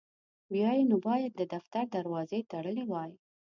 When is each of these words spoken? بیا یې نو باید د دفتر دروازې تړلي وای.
بیا 0.53 0.69
یې 0.77 0.83
نو 0.89 0.95
باید 1.07 1.31
د 1.35 1.41
دفتر 1.53 1.83
دروازې 1.95 2.39
تړلي 2.51 2.83
وای. 2.87 3.11